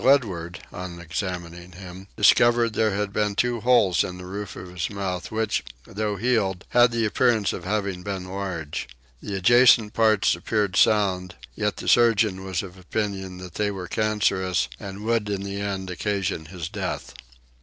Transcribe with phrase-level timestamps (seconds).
[0.03, 4.89] Ledward, on examining him, discovered there had been two holes in the roof of his
[4.89, 8.89] mouth which, though healed, had the appearance of having been large:
[9.21, 14.67] the adjacent parts appeared sound, yet the surgeon was of opinion that they were cancerous
[14.79, 17.13] and would in the end occasion his death.